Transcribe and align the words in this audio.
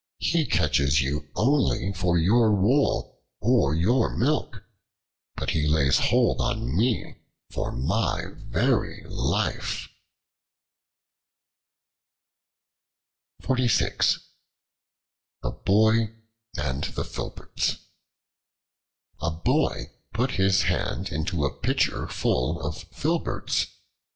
He 0.17 0.47
catches 0.47 0.99
you 1.01 1.29
only 1.35 1.93
for 1.93 2.17
your 2.17 2.51
wool, 2.55 3.19
or 3.39 3.75
your 3.75 4.17
milk, 4.17 4.63
but 5.35 5.51
he 5.51 5.67
lays 5.67 5.99
hold 5.99 6.41
on 6.41 6.75
me 6.75 7.21
for 7.51 7.71
my 7.71 8.25
very 8.47 9.03
life." 9.07 9.87
The 13.47 14.17
Boy 15.63 16.15
and 16.57 16.83
the 16.83 17.03
Filberts 17.05 17.77
A 19.21 19.29
BOY 19.29 19.91
put 20.13 20.31
his 20.31 20.63
hand 20.63 21.09
into 21.11 21.45
a 21.45 21.55
pitcher 21.55 22.07
full 22.07 22.59
of 22.65 22.85
filberts. 22.91 23.67